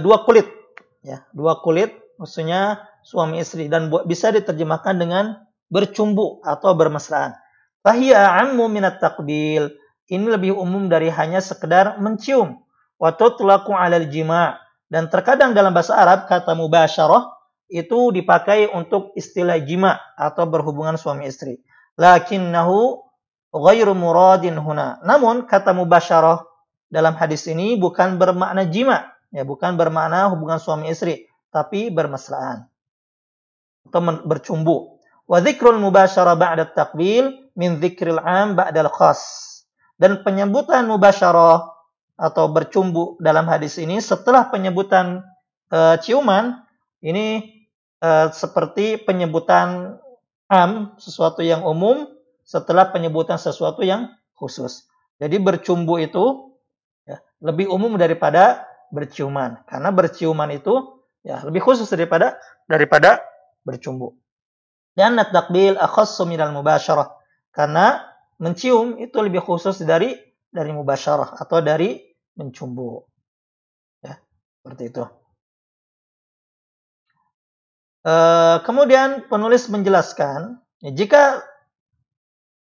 dua 0.05 0.21
kulit, 0.29 0.53
ya, 1.01 1.25
dua 1.33 1.65
kulit, 1.65 1.97
maksudnya 2.21 2.85
suami 3.01 3.41
istri 3.41 3.73
dan 3.73 3.89
bisa 4.05 4.29
diterjemahkan 4.29 5.01
dengan 5.01 5.49
bercumbu 5.73 6.45
atau 6.45 6.77
bermesraan. 6.77 7.33
Fahiya 7.81 8.37
ammu 8.45 8.69
minat 8.69 9.01
takbil. 9.01 9.73
Ini 10.11 10.27
lebih 10.27 10.53
umum 10.59 10.91
dari 10.91 11.09
hanya 11.09 11.41
sekedar 11.41 11.97
mencium. 12.03 12.61
Wa 13.01 13.17
tutlaqu 13.17 13.73
'alal 13.73 14.11
jima' 14.13 14.61
dan 14.91 15.07
terkadang 15.09 15.55
dalam 15.55 15.71
bahasa 15.71 15.97
Arab 15.97 16.27
kata 16.27 16.53
mubasyarah 16.59 17.31
itu 17.71 18.11
dipakai 18.11 18.67
untuk 18.75 19.15
istilah 19.15 19.63
jima 19.63 19.97
atau 20.19 20.45
berhubungan 20.51 20.99
suami 20.99 21.31
istri. 21.31 21.63
Lakinnahu 21.95 22.99
ghairu 23.55 23.95
muradin 23.95 24.59
huna. 24.59 24.99
Namun 25.07 25.47
kata 25.47 25.71
mubasyarah 25.73 26.43
dalam 26.91 27.15
hadis 27.15 27.47
ini 27.47 27.79
bukan 27.79 28.19
bermakna 28.19 28.67
jima, 28.67 29.15
ya 29.31 29.47
bukan 29.47 29.79
bermakna 29.79 30.27
hubungan 30.35 30.59
suami 30.59 30.91
istri, 30.91 31.31
tapi 31.55 31.89
bermesraan 31.89 32.67
atau 33.87 34.01
bercumbu. 34.27 34.99
Wa 35.31 35.39
dzikrul 35.39 35.79
mubasyarah 35.79 36.35
ba'da 36.35 36.67
taqbil 36.75 37.40
min 37.57 37.81
dzikril 37.81 38.21
'am 38.21 38.59
ba'dal 38.59 38.91
khas. 38.93 39.23
Dan 40.01 40.25
penyebutan 40.25 40.89
mubasyarah 40.89 41.69
atau 42.21 42.45
bercumbu 42.53 43.17
dalam 43.21 43.49
hadis 43.49 43.81
ini 43.81 44.01
setelah 44.01 44.49
penyebutan 44.53 45.25
uh, 45.73 45.97
ciuman 46.01 46.57
ini 47.01 47.61
uh, 48.05 48.29
seperti 48.33 49.01
penyebutan 49.01 49.97
am, 50.53 50.97
sesuatu 51.01 51.41
yang 51.41 51.65
umum, 51.65 52.09
setelah 52.45 52.91
penyebutan 52.91 53.39
sesuatu 53.39 53.81
yang 53.87 54.11
khusus. 54.37 54.89
Jadi 55.21 55.37
bercumbu 55.37 56.01
itu 56.01 56.57
ya, 57.05 57.21
lebih 57.45 57.69
umum 57.69 57.95
daripada 58.01 58.65
berciuman. 58.91 59.63
Karena 59.69 59.93
berciuman 59.93 60.51
itu 60.51 61.05
ya 61.21 61.45
lebih 61.45 61.61
khusus 61.61 61.87
daripada 61.93 62.41
daripada 62.67 63.21
bercumbu. 63.63 64.17
Dan 64.97 65.21
takbil 65.31 65.79
akhassu 65.79 66.27
minal 66.27 66.51
mubasyarah. 66.51 67.20
Karena 67.51 68.01
mencium 68.39 68.97
itu 68.99 69.19
lebih 69.21 69.43
khusus 69.43 69.83
dari 69.83 70.15
dari 70.51 70.71
mubasyarah 70.75 71.39
atau 71.39 71.59
dari 71.63 71.99
mencumbu. 72.39 73.05
Ya, 74.03 74.19
seperti 74.63 74.83
itu. 74.91 75.05
Eh, 78.01 78.57
kemudian 78.65 79.29
penulis 79.29 79.69
menjelaskan, 79.69 80.57
ya, 80.81 80.91
jika 80.97 81.45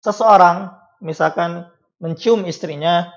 seseorang 0.04 0.76
misalkan 1.00 1.72
mencium 2.00 2.48
istrinya 2.48 3.12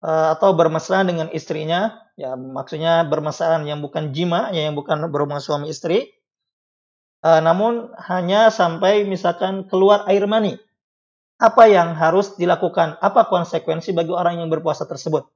uh, 0.00 0.32
atau 0.36 0.56
bermesraan 0.56 1.08
dengan 1.08 1.28
istrinya, 1.32 2.00
ya 2.16 2.36
maksudnya 2.36 3.04
bermesraan 3.04 3.68
yang 3.68 3.84
bukan 3.84 4.16
jima, 4.16 4.48
ya, 4.52 4.68
yang 4.68 4.76
bukan 4.76 5.08
berhubungan 5.12 5.44
suami 5.44 5.72
istri, 5.72 6.15
uh, 7.26 7.40
namun 7.42 7.90
hanya 8.06 8.54
sampai 8.54 9.02
misalkan 9.02 9.66
keluar 9.66 10.06
air 10.06 10.22
mani. 10.30 10.54
Apa 11.36 11.68
yang 11.68 11.98
harus 11.98 12.38
dilakukan? 12.38 12.96
Apa 13.02 13.28
konsekuensi 13.28 13.92
bagi 13.92 14.14
orang 14.14 14.40
yang 14.40 14.48
berpuasa 14.48 14.88
tersebut? 14.88 15.28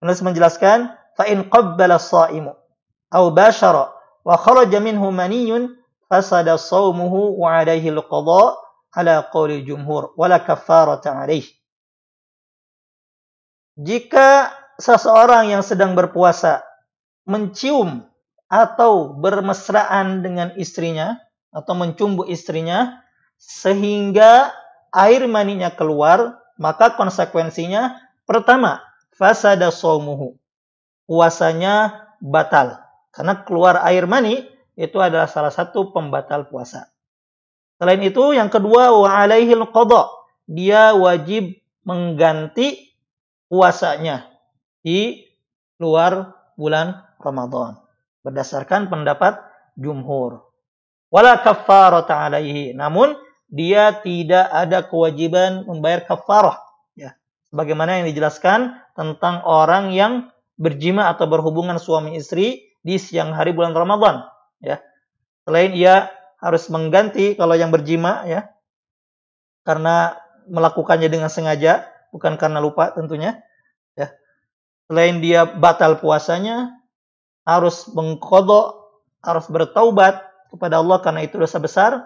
Penulis 0.00 0.22
menjelaskan, 0.24 0.96
as-sha'imu 1.18 2.52
aw 3.14 3.24
bashara 3.30 3.94
wa 4.24 4.34
kharaja 4.40 4.80
minhu 4.80 5.12
maniyun 5.12 5.76
fasada 6.08 6.56
sawmuhu 6.56 7.38
wa 7.38 7.52
alaihi 7.52 7.92
al-qada 7.92 8.58
ala 8.96 9.28
qawli 9.28 9.62
jumhur 9.62 10.16
wala 10.16 10.40
kaffarata 10.40 11.14
alaih. 11.14 11.44
Jika 13.76 14.54
seseorang 14.78 15.50
yang 15.50 15.62
sedang 15.66 15.98
berpuasa 15.98 16.62
mencium 17.26 18.06
atau 18.48 19.16
bermesraan 19.16 20.20
dengan 20.20 20.52
istrinya 20.54 21.18
atau 21.54 21.72
mencumbu 21.78 22.26
istrinya 22.26 23.04
sehingga 23.38 24.54
air 24.94 25.26
maninya 25.26 25.74
keluar, 25.74 26.38
maka 26.56 26.94
konsekuensinya 26.94 27.98
pertama, 28.24 28.80
fasada 29.14 29.68
sawmuhu. 29.74 30.38
Puasanya 31.04 32.06
batal. 32.22 32.80
Karena 33.12 33.44
keluar 33.44 33.84
air 33.84 34.08
mani 34.08 34.48
itu 34.74 34.96
adalah 34.98 35.28
salah 35.28 35.52
satu 35.52 35.92
pembatal 35.92 36.48
puasa. 36.48 36.90
Selain 37.76 38.00
itu, 38.00 38.32
yang 38.32 38.48
kedua 38.48 38.94
wa 38.94 39.10
alaihil 39.12 39.68
qada. 39.70 40.08
Dia 40.48 40.96
wajib 40.96 41.58
mengganti 41.84 42.96
puasanya 43.52 44.24
di 44.80 45.28
luar 45.76 46.32
bulan 46.56 47.04
Ramadan. 47.20 47.83
Berdasarkan 48.24 48.88
pendapat 48.88 49.38
jumhur. 49.76 50.48
Wala 51.12 51.38
kaffarata 51.44 52.26
alaihi. 52.26 52.72
Namun 52.74 53.14
dia 53.46 53.94
tidak 54.00 54.50
ada 54.50 54.82
kewajiban 54.82 55.68
membayar 55.68 56.02
kafarah. 56.02 56.58
Ya. 56.98 57.14
Sebagaimana 57.52 58.02
yang 58.02 58.10
dijelaskan 58.10 58.80
tentang 58.96 59.44
orang 59.46 59.94
yang 59.94 60.32
berjima 60.58 61.12
atau 61.12 61.28
berhubungan 61.30 61.78
suami 61.78 62.18
istri 62.18 62.74
di 62.82 62.98
siang 62.98 63.34
hari 63.34 63.54
bulan 63.54 63.74
Ramadan 63.74 64.26
ya. 64.64 64.80
Selain 65.44 65.76
ia 65.76 66.08
harus 66.40 66.68
mengganti 66.72 67.36
kalau 67.36 67.56
yang 67.56 67.68
berjima 67.68 68.24
ya. 68.24 68.48
Karena 69.64 70.16
melakukannya 70.44 71.08
dengan 71.08 71.32
sengaja, 71.32 71.88
bukan 72.12 72.36
karena 72.36 72.60
lupa 72.60 72.92
tentunya. 72.92 73.40
Ya. 73.96 74.12
Selain 74.88 75.24
dia 75.24 75.48
batal 75.48 76.00
puasanya, 76.00 76.83
harus 77.44 77.88
mengkodok, 77.92 78.92
harus 79.20 79.46
bertaubat 79.48 80.24
kepada 80.52 80.80
Allah 80.80 80.98
karena 81.00 81.20
itu 81.24 81.36
dosa 81.36 81.60
besar. 81.60 82.04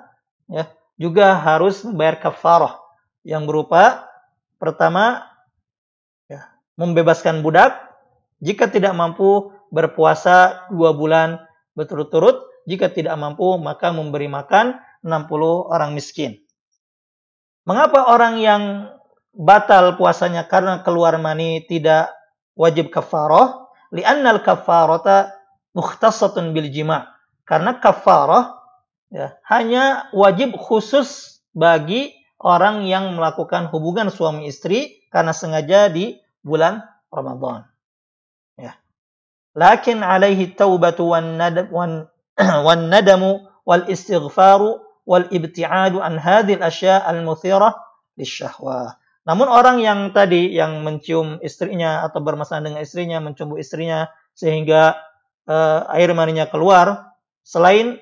Ya. 0.51 0.71
Juga 0.99 1.39
harus 1.39 1.87
membayar 1.87 2.19
kafarah 2.19 2.75
yang 3.23 3.47
berupa 3.47 4.11
pertama 4.59 5.23
ya, 6.27 6.51
membebaskan 6.75 7.47
budak 7.47 7.79
jika 8.43 8.67
tidak 8.67 8.95
mampu 8.99 9.55
berpuasa 9.71 10.67
dua 10.75 10.95
bulan 10.95 11.43
berturut-turut. 11.79 12.47
Jika 12.69 12.93
tidak 12.93 13.17
mampu, 13.17 13.57
maka 13.57 13.97
memberi 13.97 14.29
makan 14.29 14.77
60 15.01 15.73
orang 15.73 15.97
miskin. 15.97 16.37
Mengapa 17.65 18.13
orang 18.13 18.37
yang 18.45 18.63
batal 19.33 19.97
puasanya 19.97 20.45
karena 20.45 20.85
keluar 20.85 21.17
mani 21.17 21.65
tidak 21.65 22.13
wajib 22.53 22.93
kafarah? 22.93 23.68
Li'annal 23.95 24.45
kafarata 24.45 25.33
mukhtasatun 25.73 26.53
bil 26.53 26.69
jima'. 26.69 27.09
Karena 27.49 27.81
kafarah 27.81 28.61
ya, 29.09 29.41
hanya 29.49 30.13
wajib 30.13 30.57
khusus 30.61 31.41
bagi 31.57 32.13
orang 32.37 32.85
yang 32.85 33.17
melakukan 33.17 33.73
hubungan 33.73 34.13
suami 34.13 34.47
istri 34.47 35.01
karena 35.09 35.33
sengaja 35.33 35.89
di 35.89 36.21
bulan 36.45 36.85
Ramadan. 37.09 37.65
Lakin 39.59 40.07
alaihi 40.07 40.55
taubatu 40.55 41.11
wan 41.11 41.35
nadam 41.35 41.67
wan, 41.75 42.07
wan 42.67 42.87
nadamu 42.87 43.43
wal 43.67 43.91
istighfaru 43.91 44.79
wal 45.03 45.27
ibtiadu 45.35 45.99
an 45.99 46.15
hadhil 46.15 46.63
asya 46.63 47.03
al 47.03 47.27
muthirah 47.27 47.75
lisyahwah. 48.15 48.95
Namun 49.29 49.45
orang 49.53 49.85
yang 49.85 50.09
tadi 50.17 50.57
yang 50.57 50.81
mencium 50.81 51.37
istrinya 51.45 52.01
atau 52.09 52.25
bermasalah 52.25 52.65
dengan 52.65 52.81
istrinya, 52.81 53.21
mencumbu 53.21 53.61
istrinya 53.61 54.09
sehingga 54.33 54.97
uh, 55.45 55.85
air 55.93 56.09
maninya 56.17 56.49
keluar, 56.49 57.13
selain 57.45 58.01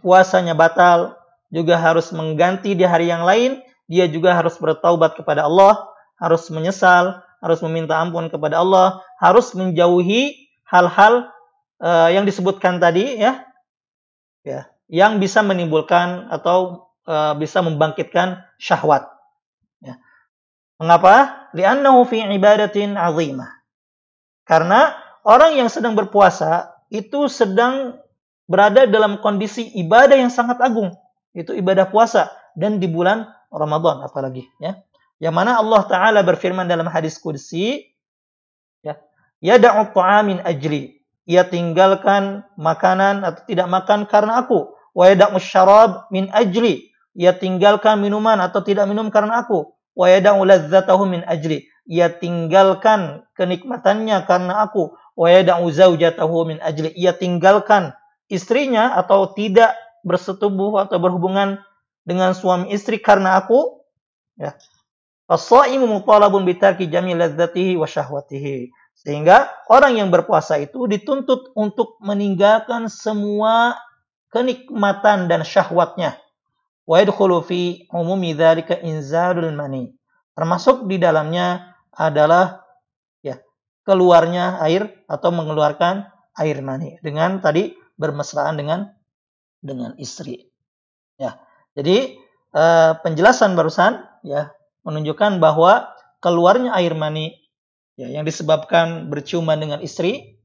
puasanya 0.00 0.56
batal, 0.56 1.20
juga 1.52 1.76
harus 1.76 2.08
mengganti 2.16 2.72
di 2.72 2.84
hari 2.84 3.12
yang 3.12 3.28
lain, 3.28 3.60
dia 3.88 4.08
juga 4.08 4.32
harus 4.36 4.56
bertaubat 4.56 5.20
kepada 5.20 5.44
Allah, 5.44 5.84
harus 6.16 6.48
menyesal, 6.48 7.20
harus 7.44 7.60
meminta 7.64 7.96
ampun 8.00 8.32
kepada 8.32 8.60
Allah, 8.60 9.04
harus 9.20 9.52
menjauhi 9.52 10.48
hal-hal 10.68 11.28
uh, 11.80 12.08
yang 12.12 12.28
disebutkan 12.28 12.80
tadi 12.80 13.16
ya 13.16 13.44
ya 14.44 14.68
yang 14.88 15.20
bisa 15.20 15.44
menimbulkan 15.44 16.28
atau 16.32 16.88
uh, 17.08 17.36
bisa 17.36 17.60
membangkitkan 17.60 18.44
syahwat 18.56 19.08
ya. 19.08 19.17
Mengapa 20.78 21.46
li'annahu 21.54 22.06
fi 22.06 22.24
ibadatin 22.24 22.94
azimah 22.94 23.50
karena 24.46 24.94
orang 25.26 25.58
yang 25.58 25.68
sedang 25.68 25.98
berpuasa 25.98 26.72
itu 26.88 27.28
sedang 27.28 27.98
berada 28.48 28.88
dalam 28.88 29.20
kondisi 29.20 29.68
ibadah 29.76 30.16
yang 30.16 30.32
sangat 30.32 30.56
agung 30.64 30.94
itu 31.36 31.52
ibadah 31.52 31.90
puasa 31.92 32.32
dan 32.56 32.80
di 32.80 32.88
bulan 32.88 33.28
Ramadan 33.52 34.06
apalagi 34.06 34.48
ya 34.62 34.80
yang 35.18 35.34
mana 35.34 35.58
Allah 35.58 35.82
taala 35.84 36.22
berfirman 36.22 36.64
dalam 36.64 36.86
hadis 36.88 37.18
qudsi 37.18 37.88
Yada'u 39.38 39.94
ta'amin 39.94 40.42
ajli. 40.42 40.98
Ia 41.28 41.44
tinggalkan 41.46 42.42
makanan 42.56 43.22
atau 43.22 43.42
tidak 43.46 43.68
makan 43.68 44.08
karena 44.08 44.42
aku. 44.42 44.74
Wa 44.96 45.12
yada'u 45.12 45.38
syarab 45.38 46.10
min 46.10 46.32
ajli. 46.32 46.90
Ia 47.18 47.36
tinggalkan 47.36 48.02
minuman 48.02 48.38
atau 48.42 48.64
tidak 48.64 48.88
minum 48.90 49.12
karena 49.12 49.44
aku. 49.44 49.70
Wa 49.98 50.06
yada'u 50.06 50.46
min 51.10 51.26
ajli. 51.26 51.66
Ia 51.90 52.06
tinggalkan 52.06 53.26
kenikmatannya 53.34 54.22
karena 54.30 54.62
aku. 54.62 54.94
Wa 55.18 55.26
yada'u 55.34 55.66
zaujatahu 55.66 56.54
min 56.54 56.58
ajli. 56.62 56.94
Ia 56.94 57.18
tinggalkan 57.18 57.98
istrinya 58.30 58.94
atau 58.94 59.34
tidak 59.34 59.74
bersetubuh 60.06 60.86
atau 60.86 61.02
berhubungan 61.02 61.58
dengan 62.06 62.30
suami 62.30 62.70
istri 62.70 63.02
karena 63.02 63.42
aku. 63.42 63.82
Ya. 64.38 64.54
As-saimu 65.28 65.84
mutalabun 65.84 66.46
bitarki 66.46 66.86
jami 66.86 67.18
lazzatihi 67.18 67.74
wa 67.74 67.84
syahwatihi. 67.84 68.70
Sehingga 68.94 69.50
orang 69.66 69.98
yang 69.98 70.08
berpuasa 70.14 70.62
itu 70.62 70.86
dituntut 70.86 71.52
untuk 71.58 71.98
meninggalkan 72.00 72.86
semua 72.86 73.76
kenikmatan 74.30 75.26
dan 75.26 75.42
syahwatnya. 75.42 76.16
Wa 76.88 77.04
yadkhulu 77.04 77.44
fi 77.44 77.84
umumi 77.92 78.32
dzalika 78.32 78.80
inzalul 78.80 79.52
mani. 79.52 79.97
Termasuk 80.38 80.86
di 80.86 81.02
dalamnya 81.02 81.74
adalah 81.90 82.62
ya 83.26 83.42
keluarnya 83.82 84.62
air 84.62 85.02
atau 85.10 85.34
mengeluarkan 85.34 86.06
air 86.38 86.62
mani 86.62 86.94
dengan 87.02 87.42
tadi 87.42 87.74
bermesraan 87.98 88.54
dengan 88.54 88.86
dengan 89.58 89.98
istri. 89.98 90.46
Ya. 91.18 91.42
Jadi 91.74 92.22
eh, 92.54 92.92
penjelasan 93.02 93.58
barusan 93.58 93.98
ya 94.22 94.54
menunjukkan 94.86 95.42
bahwa 95.42 95.90
keluarnya 96.22 96.70
air 96.78 96.94
mani 96.94 97.34
ya, 97.98 98.06
yang 98.06 98.22
disebabkan 98.22 99.10
berciuman 99.10 99.58
dengan 99.58 99.82
istri 99.82 100.38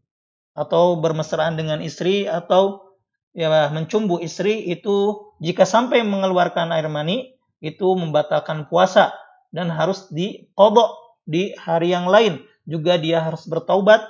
atau 0.57 0.97
bermesraan 0.97 1.53
dengan 1.53 1.85
istri 1.85 2.25
atau 2.25 2.97
ya 3.37 3.69
mencumbu 3.69 4.17
istri 4.25 4.73
itu 4.73 5.29
jika 5.37 5.69
sampai 5.69 6.01
mengeluarkan 6.01 6.73
air 6.73 6.89
mani 6.89 7.37
itu 7.61 7.93
membatalkan 7.93 8.65
puasa 8.65 9.13
dan 9.53 9.69
harus 9.69 10.09
dikodok 10.09 11.21
di 11.23 11.55
hari 11.55 11.93
yang 11.93 12.09
lain 12.09 12.43
juga 12.65 12.99
dia 12.99 13.23
harus 13.23 13.45
bertaubat 13.45 14.03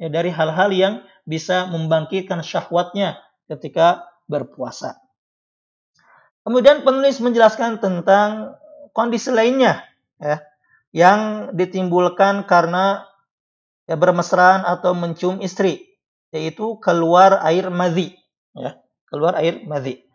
ya, 0.00 0.08
dari 0.08 0.32
hal-hal 0.32 0.72
yang 0.72 0.94
bisa 1.28 1.68
membangkitkan 1.68 2.40
syahwatnya 2.40 3.20
ketika 3.46 4.08
berpuasa. 4.26 4.98
Kemudian 6.46 6.86
penulis 6.86 7.18
menjelaskan 7.18 7.82
tentang 7.82 8.54
kondisi 8.94 9.34
lainnya 9.34 9.82
ya 10.16 10.40
yang 10.94 11.52
ditimbulkan 11.52 12.48
karena 12.48 13.04
ya 13.84 13.98
bermesraan 13.98 14.64
atau 14.64 14.96
mencium 14.96 15.44
istri 15.44 15.98
yaitu 16.32 16.80
keluar 16.80 17.42
air 17.44 17.68
madhi 17.68 18.16
ya 18.56 18.80
keluar 19.10 19.36
air 19.36 19.62
madhi 19.68 20.06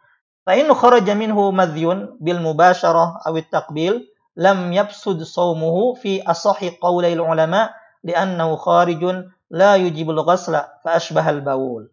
fa 0.42 0.58
in 0.58 0.72
kharaja 0.74 1.14
minhu 1.14 1.54
madhyun 1.54 2.18
bil 2.18 2.42
mubasharah 2.42 3.22
aw 3.22 3.36
taqbil 3.46 4.02
lam 4.38 4.72
yafsud 4.72 5.20
sawmuhu 5.22 6.00
fi 6.00 6.24
asahi 6.24 6.80
qawlai 6.80 7.16
ulama 7.18 7.72
li'annahu 8.06 8.56
kharijun 8.58 9.30
la 9.52 9.76
yujibul 9.76 10.24
ghasla 10.24 10.80
fa 10.80 10.96
ashbahal 10.96 11.44
baul 11.44 11.92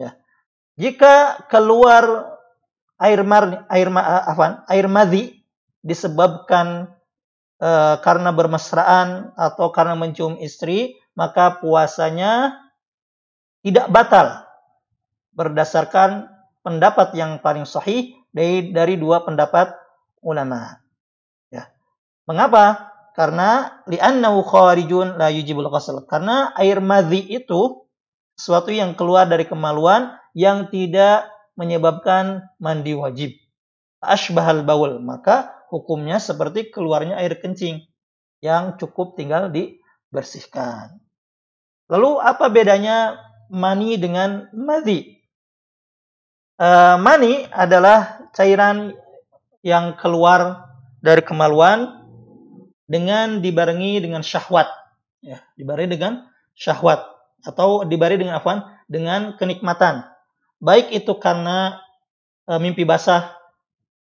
ya 0.00 0.16
jika 0.80 1.44
keluar 1.52 2.38
air 2.98 3.22
mar 3.22 3.64
air 3.70 3.88
ma, 3.88 4.02
afan, 4.26 4.62
air 4.66 4.90
madhi 4.90 5.38
disebabkan 5.86 6.90
e, 7.62 7.70
karena 8.02 8.34
bermesraan 8.34 9.32
atau 9.38 9.70
karena 9.70 9.94
mencium 9.94 10.36
istri, 10.42 10.98
maka 11.14 11.62
puasanya 11.62 12.58
tidak 13.62 13.86
batal 13.90 14.46
berdasarkan 15.34 16.26
pendapat 16.66 17.14
yang 17.14 17.38
paling 17.38 17.66
sahih 17.66 18.18
dari 18.34 18.74
dari 18.74 18.98
dua 18.98 19.22
pendapat 19.22 19.74
ulama. 20.22 20.82
Mengapa? 22.28 22.92
Karena 23.16 23.80
li'annahu 23.88 24.44
kharijun 24.44 25.16
la 25.16 25.32
yujibul 25.32 25.72
ghusl. 25.72 26.04
Karena 26.04 26.52
air 26.60 26.78
madhi 26.84 27.24
itu 27.24 27.88
sesuatu 28.36 28.68
yang 28.70 28.94
keluar 28.94 29.26
dari 29.26 29.48
kemaluan 29.48 30.14
yang 30.36 30.68
tidak 30.68 31.26
menyebabkan 31.56 32.46
mandi 32.60 32.94
wajib. 32.94 33.32
Ashbahal 34.04 34.62
baul. 34.62 35.00
Maka 35.02 35.66
hukumnya 35.72 36.22
seperti 36.22 36.70
keluarnya 36.70 37.18
air 37.18 37.40
kencing 37.40 37.88
yang 38.44 38.78
cukup 38.78 39.18
tinggal 39.18 39.50
dibersihkan. 39.50 41.02
Lalu 41.90 42.22
apa 42.22 42.46
bedanya 42.52 43.18
mani 43.50 43.98
dengan 43.98 44.46
madhi? 44.54 45.18
E, 46.54 46.68
mani 47.00 47.48
adalah 47.50 48.30
cairan 48.30 48.94
yang 49.66 49.98
keluar 49.98 50.70
dari 51.02 51.24
kemaluan 51.26 51.98
dengan 52.88 53.44
dibarengi 53.44 54.00
dengan 54.00 54.24
syahwat. 54.24 54.66
Ya, 55.20 55.44
dibarengi 55.54 56.00
dengan 56.00 56.26
syahwat 56.56 57.04
atau 57.44 57.84
dibarengi 57.84 58.26
dengan 58.26 58.40
apa? 58.40 58.82
Dengan 58.88 59.36
kenikmatan. 59.36 60.08
Baik 60.58 60.90
itu 60.90 61.14
karena 61.20 61.78
e, 62.48 62.56
mimpi 62.58 62.82
basah 62.82 63.36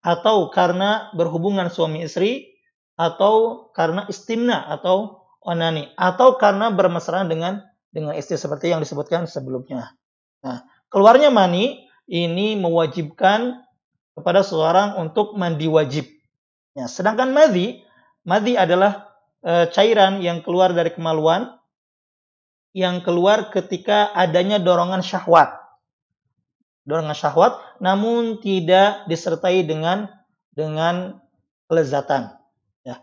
atau 0.01 0.49
karena 0.49 1.13
berhubungan 1.13 1.69
suami 1.69 2.07
istri 2.07 2.57
atau 2.97 3.69
karena 3.77 4.09
istimna 4.09 4.65
atau 4.71 5.27
onani 5.45 5.93
atau 5.99 6.41
karena 6.41 6.73
bermesraan 6.73 7.29
dengan 7.29 7.61
dengan 7.93 8.17
istri 8.17 8.39
seperti 8.39 8.73
yang 8.73 8.81
disebutkan 8.81 9.27
sebelumnya. 9.27 9.93
Nah, 10.41 10.65
keluarnya 10.89 11.29
mani 11.29 11.91
ini 12.09 12.57
mewajibkan 12.57 13.61
kepada 14.17 14.47
seseorang 14.47 14.97
untuk 15.01 15.35
mandi 15.37 15.67
wajib. 15.67 16.07
Ya, 16.77 16.87
sedangkan 16.87 17.35
madhi, 17.35 17.83
madhi 18.31 18.55
adalah 18.55 19.11
e, 19.43 19.67
cairan 19.75 20.23
yang 20.23 20.47
keluar 20.47 20.71
dari 20.71 20.95
kemaluan 20.95 21.59
yang 22.71 23.03
keluar 23.03 23.51
ketika 23.51 24.15
adanya 24.15 24.63
dorongan 24.63 25.03
syahwat. 25.03 25.59
Dorongan 26.87 27.19
syahwat 27.19 27.59
namun 27.83 28.39
tidak 28.39 29.11
disertai 29.11 29.67
dengan 29.67 30.07
dengan 30.55 31.19
kelezatan. 31.67 32.31
Ya. 32.87 33.03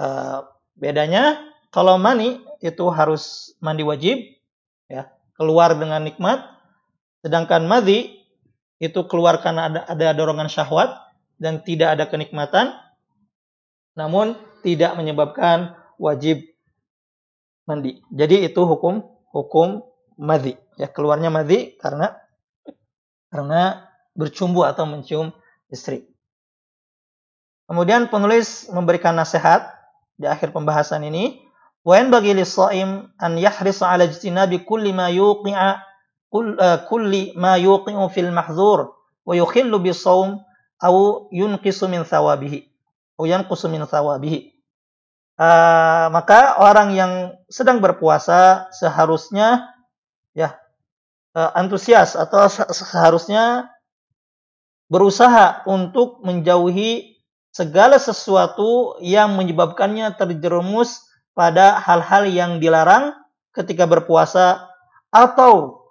E, 0.00 0.06
bedanya 0.80 1.44
kalau 1.68 2.00
mani 2.00 2.40
itu 2.64 2.88
harus 2.88 3.52
mandi 3.60 3.84
wajib 3.84 4.16
ya, 4.88 5.12
keluar 5.36 5.76
dengan 5.76 6.00
nikmat. 6.00 6.40
Sedangkan 7.20 7.68
madhi 7.68 8.24
itu 8.80 9.04
keluar 9.04 9.44
karena 9.44 9.68
ada, 9.68 9.80
ada 9.84 10.16
dorongan 10.16 10.48
syahwat 10.48 10.96
dan 11.36 11.60
tidak 11.60 12.00
ada 12.00 12.08
kenikmatan 12.08 12.72
namun 13.94 14.34
tidak 14.64 14.96
menyebabkan 14.96 15.76
wajib 16.00 16.40
mandi. 17.68 18.00
Jadi 18.08 18.48
itu 18.48 18.64
hukum 18.64 19.04
hukum 19.28 19.84
madhi. 20.16 20.56
Ya 20.80 20.88
keluarnya 20.88 21.28
madhi 21.28 21.76
karena 21.76 22.16
karena 23.28 23.84
bercumbu 24.16 24.64
atau 24.64 24.88
mencium 24.88 25.36
istri. 25.68 26.08
Kemudian 27.68 28.08
penulis 28.08 28.72
memberikan 28.72 29.12
nasihat 29.16 29.68
di 30.16 30.28
akhir 30.28 30.52
pembahasan 30.52 31.04
ini, 31.04 31.42
wa 31.82 31.96
bagi 31.96 32.36
lis-shaim 32.36 33.08
an 33.20 33.32
yahris 33.40 33.80
'ala 33.80 34.08
ijtinabi 34.08 34.64
kulli 34.64 34.92
ma 34.92 35.08
yuqi'a 35.12 35.80
kulli 36.88 37.32
ma 37.36 37.56
yuqi'u 37.60 38.04
fil 38.12 38.30
mahzur 38.30 38.92
wa 39.24 39.32
yukhillu 39.32 39.80
bis-shaum 39.80 40.44
aw 40.78 40.94
yunqisu 41.32 41.88
min 41.88 42.04
thawabihi 42.04 42.74
uyan 43.18 43.46
kusumin 43.46 43.86
sawabihi. 43.86 44.53
Uh, 45.34 46.14
maka 46.14 46.62
orang 46.62 46.94
yang 46.94 47.12
sedang 47.50 47.82
berpuasa 47.82 48.70
seharusnya 48.70 49.66
ya 50.30 50.54
uh, 51.34 51.50
antusias 51.58 52.14
atau 52.14 52.46
seharusnya 52.70 53.66
berusaha 54.86 55.66
untuk 55.66 56.22
menjauhi 56.22 57.18
segala 57.50 57.98
sesuatu 57.98 58.94
yang 59.02 59.34
menyebabkannya 59.34 60.14
terjerumus 60.14 61.02
pada 61.34 61.82
hal-hal 61.82 62.30
yang 62.30 62.62
dilarang 62.62 63.18
ketika 63.50 63.90
berpuasa 63.90 64.70
atau 65.10 65.82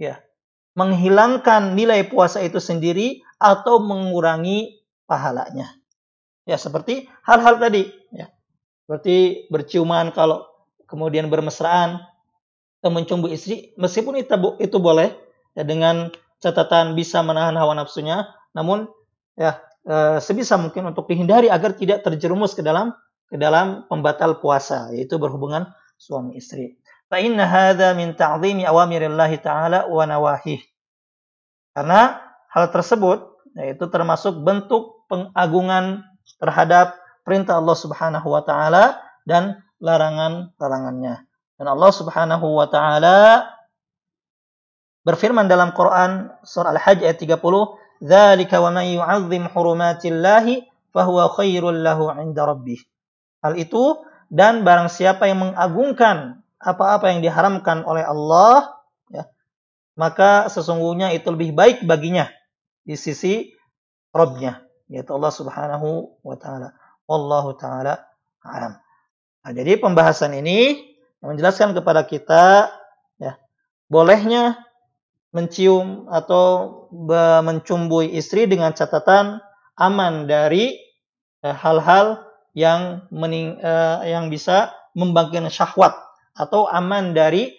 ya 0.00 0.20
menghilangkan 0.72 1.76
nilai 1.76 2.08
puasa 2.08 2.40
itu 2.40 2.56
sendiri 2.56 3.20
atau 3.36 3.80
mengurangi 3.84 4.80
pahalanya. 5.04 5.76
Ya 6.48 6.56
seperti 6.56 7.08
hal-hal 7.22 7.60
tadi, 7.60 7.88
Seperti 8.92 9.48
berciuman 9.48 10.12
kalau 10.12 10.44
kemudian 10.84 11.32
bermesraan 11.32 11.96
atau 12.84 12.92
mencumbu 12.92 13.24
istri, 13.32 13.72
meskipun 13.80 14.20
itu 14.20 14.36
itu 14.60 14.76
boleh 14.76 15.16
ya 15.56 15.64
dengan 15.64 16.12
catatan 16.44 16.92
bisa 16.92 17.24
menahan 17.24 17.56
hawa 17.56 17.72
nafsunya, 17.72 18.28
namun 18.52 18.84
ya 19.32 19.64
e, 19.88 20.20
sebisa 20.20 20.60
mungkin 20.60 20.92
untuk 20.92 21.08
dihindari 21.08 21.48
agar 21.48 21.72
tidak 21.72 22.04
terjerumus 22.04 22.52
ke 22.52 22.60
dalam 22.60 22.92
ke 23.32 23.40
dalam 23.40 23.88
pembatal 23.88 24.44
puasa, 24.44 24.92
yaitu 24.92 25.16
berhubungan 25.16 25.72
suami 25.96 26.36
istri. 26.36 26.76
Fa 27.08 27.16
inna 27.16 27.48
hadza 27.48 27.96
min 27.96 28.12
ta'zimi 28.12 28.68
ta'ala 29.40 29.88
wa. 29.88 30.36
Karena 31.72 32.00
hal 32.52 32.64
tersebut 32.68 33.40
yaitu 33.56 33.88
termasuk 33.88 34.36
bentuk 34.44 35.08
pengagungan 35.08 36.04
terhadap 36.36 37.00
perintah 37.22 37.58
Allah 37.58 37.76
Subhanahu 37.78 38.26
wa 38.26 38.42
taala 38.42 38.98
dan 39.26 39.62
larangan-larangannya. 39.82 41.26
Dan 41.58 41.66
Allah 41.66 41.90
Subhanahu 41.94 42.46
wa 42.58 42.66
taala 42.70 43.50
berfirman 45.02 45.46
dalam 45.50 45.74
Quran 45.74 46.30
surah 46.42 46.74
Al-Hajj 46.74 47.06
ayat 47.06 47.18
30, 47.18 47.78
"Dzalika 48.02 48.62
wa 48.62 48.70
may 48.74 48.94
yu'azzim 48.98 49.50
hurumatillahi 49.50 50.66
fahuwa 50.94 51.30
khairul 51.34 51.82
lahu 51.82 52.10
'inda 52.14 52.46
rabbih." 52.46 52.78
Hal 53.42 53.58
itu 53.58 53.98
dan 54.30 54.62
barang 54.62 54.90
siapa 54.90 55.26
yang 55.26 55.42
mengagungkan 55.42 56.42
apa-apa 56.62 57.10
yang 57.10 57.26
diharamkan 57.26 57.82
oleh 57.82 58.06
Allah, 58.06 58.78
ya, 59.10 59.26
maka 59.98 60.46
sesungguhnya 60.46 61.10
itu 61.10 61.26
lebih 61.34 61.50
baik 61.54 61.82
baginya 61.82 62.30
di 62.86 62.94
sisi 62.94 63.50
Rabbnya 64.14 64.62
yaitu 64.92 65.10
Allah 65.16 65.32
Subhanahu 65.32 66.20
wa 66.20 66.36
taala. 66.36 66.76
Wallahu 67.06 67.58
taala 67.58 68.06
alam. 68.42 68.78
Nah, 69.42 69.52
jadi 69.54 69.78
pembahasan 69.78 70.38
ini 70.38 70.78
menjelaskan 71.22 71.74
kepada 71.74 72.06
kita 72.06 72.70
ya, 73.18 73.38
bolehnya 73.90 74.58
mencium 75.32 76.06
atau 76.12 76.86
mencumbui 77.42 78.12
istri 78.14 78.46
dengan 78.46 78.70
catatan 78.76 79.40
aman 79.80 80.28
dari 80.28 80.78
eh, 81.42 81.56
hal-hal 81.56 82.22
yang 82.52 83.08
mening, 83.08 83.56
uh, 83.64 84.04
yang 84.04 84.28
bisa 84.28 84.72
membangkitkan 84.92 85.48
syahwat 85.48 85.96
atau 86.36 86.68
aman 86.68 87.16
dari 87.16 87.56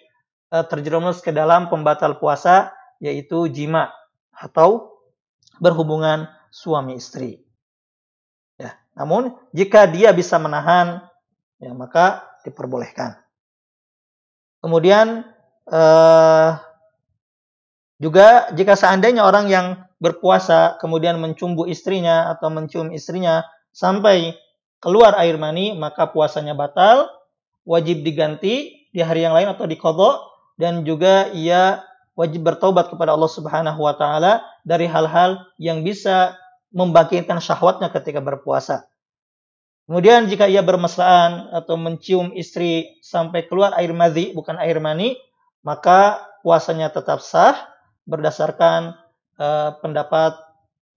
uh, 0.54 0.62
terjerumus 0.62 1.18
ke 1.18 1.34
dalam 1.34 1.66
pembatal 1.66 2.22
puasa 2.22 2.70
yaitu 3.02 3.50
jima 3.50 3.90
atau 4.30 4.94
berhubungan 5.58 6.30
suami 6.54 6.98
istri. 6.98 7.43
Namun 8.94 9.34
jika 9.50 9.90
dia 9.90 10.14
bisa 10.14 10.38
menahan, 10.38 11.02
ya 11.58 11.74
maka 11.74 12.26
diperbolehkan. 12.46 13.18
Kemudian 14.62 15.26
eh, 15.68 16.50
juga 17.98 18.50
jika 18.54 18.74
seandainya 18.78 19.26
orang 19.26 19.46
yang 19.50 19.66
berpuasa 20.02 20.76
kemudian 20.82 21.16
mencumbu 21.16 21.64
istrinya 21.64 22.28
atau 22.34 22.50
mencium 22.52 22.92
istrinya 22.92 23.46
sampai 23.72 24.36
keluar 24.84 25.16
air 25.16 25.40
mani, 25.40 25.72
maka 25.72 26.12
puasanya 26.12 26.52
batal, 26.52 27.08
wajib 27.64 28.04
diganti 28.04 28.86
di 28.92 29.00
hari 29.00 29.24
yang 29.24 29.32
lain 29.32 29.48
atau 29.48 29.64
di 29.64 29.80
kodok, 29.80 30.20
dan 30.60 30.84
juga 30.84 31.32
ia 31.32 31.80
wajib 32.14 32.46
bertobat 32.46 32.92
kepada 32.92 33.16
Allah 33.16 33.32
Subhanahu 33.32 33.80
wa 33.80 33.96
taala 33.96 34.44
dari 34.62 34.86
hal-hal 34.86 35.42
yang 35.58 35.82
bisa 35.82 36.36
membangkitkan 36.74 37.38
syahwatnya 37.38 37.88
ketika 37.94 38.18
berpuasa. 38.18 38.90
Kemudian 39.86 40.26
jika 40.26 40.50
ia 40.50 40.64
bermesraan 40.64 41.54
atau 41.54 41.78
mencium 41.78 42.34
istri 42.34 42.98
sampai 43.04 43.46
keluar 43.46 43.76
air 43.78 43.94
madhi 43.94 44.34
bukan 44.34 44.58
air 44.58 44.82
mani, 44.82 45.14
maka 45.62 46.24
puasanya 46.42 46.90
tetap 46.90 47.22
sah 47.22 47.54
berdasarkan 48.04 48.98
uh, 49.38 49.76
pendapat 49.78 50.34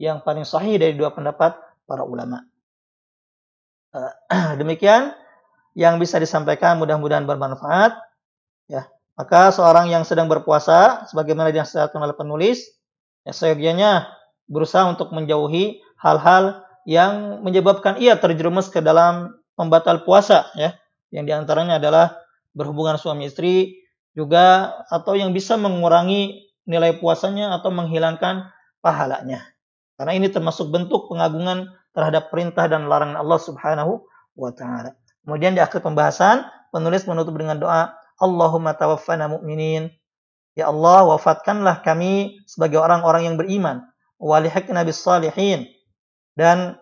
yang 0.01 0.23
paling 0.25 0.47
sahih 0.47 0.81
dari 0.81 0.97
dua 0.97 1.13
pendapat 1.13 1.55
para 1.85 2.03
ulama. 2.03 2.41
Uh, 3.93 4.11
demikian 4.59 5.13
yang 5.77 6.01
bisa 6.01 6.17
disampaikan 6.17 6.81
mudah-mudahan 6.81 7.29
bermanfaat. 7.29 8.01
Ya, 8.71 8.89
maka 9.13 9.53
seorang 9.53 9.93
yang 9.93 10.03
sedang 10.07 10.25
berpuasa, 10.25 11.05
sebagaimana 11.11 11.53
dinasihatkan 11.53 12.01
oleh 12.01 12.17
penulis, 12.17 12.71
ya 13.27 13.35
seyogianya 13.35 14.16
berusaha 14.47 14.87
untuk 14.87 15.11
menjauhi 15.11 15.83
hal-hal 15.99 16.63
yang 16.87 17.43
menyebabkan 17.43 17.99
ia 17.99 18.15
terjerumus 18.15 18.71
ke 18.71 18.79
dalam 18.79 19.35
pembatal 19.59 20.07
puasa 20.07 20.47
ya. 20.55 20.75
Yang 21.11 21.25
di 21.27 21.33
antaranya 21.35 21.79
adalah 21.79 22.15
berhubungan 22.55 22.99
suami 22.99 23.27
istri 23.27 23.83
juga 24.15 24.75
atau 24.89 25.13
yang 25.13 25.31
bisa 25.31 25.55
mengurangi 25.55 26.47
nilai 26.67 26.99
puasanya 26.99 27.55
atau 27.59 27.71
menghilangkan 27.71 28.49
pahalanya. 28.83 29.43
Karena 29.95 30.13
ini 30.15 30.27
termasuk 30.27 30.71
bentuk 30.71 31.07
pengagungan 31.11 31.71
terhadap 31.95 32.29
perintah 32.29 32.69
dan 32.69 32.91
larangan 32.91 33.17
Allah 33.17 33.39
Subhanahu 33.39 33.93
wa 34.37 34.51
taala. 34.53 34.93
Kemudian 35.23 35.57
di 35.57 35.61
akhir 35.63 35.81
pembahasan 35.83 36.45
penulis 36.69 37.03
menutup 37.09 37.35
dengan 37.35 37.57
doa 37.59 37.95
Allahumma 38.17 38.77
tawaffana 38.77 39.27
mu'minin. 39.31 39.89
Ya 40.57 40.69
Allah, 40.73 41.05
wafatkanlah 41.05 41.85
kami 41.85 42.41
sebagai 42.49 42.81
orang-orang 42.81 43.29
yang 43.29 43.35
beriman 43.37 43.85
walihikna 44.17 44.81
bis 44.85 45.01
salihin 45.01 45.69
dan 46.37 46.77